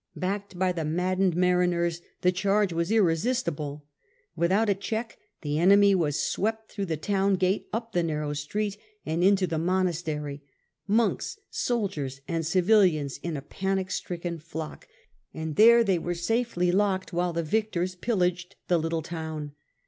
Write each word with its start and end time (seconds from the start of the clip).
Backed 0.15 0.57
by 0.57 0.71
the 0.71 0.83
maddened 0.83 1.35
mariners 1.35 2.01
the 2.21 2.31
charge 2.31 2.73
was 2.73 2.91
irresistible. 2.91 3.85
Without 4.35 4.67
a 4.67 4.73
check 4.73 5.19
the 5.41 5.59
enemy 5.59 5.93
were 5.93 6.11
swept 6.11 6.71
through 6.71 6.87
the 6.87 6.97
town 6.97 7.35
gate 7.35 7.69
up 7.71 7.91
the 7.91 8.01
narrow 8.01 8.33
street 8.33 8.79
and 9.05 9.23
into 9.23 9.45
the 9.45 9.59
monastery— 9.59 10.41
monks, 10.87 11.37
soldiers, 11.51 12.19
and 12.27 12.47
civilians 12.47 13.19
in 13.21 13.37
a 13.37 13.43
panic 13.43 13.91
stricken 13.91 14.39
flock— 14.39 14.87
and 15.35 15.55
there 15.55 15.83
they 15.83 15.99
were 15.99 16.15
safely 16.15 16.71
locked 16.71 17.13
while 17.13 17.31
the 17.31 17.43
victors 17.43 17.93
pillaged 17.93 18.55
the 18.69 18.79
little 18.79 19.03
town. 19.03 19.51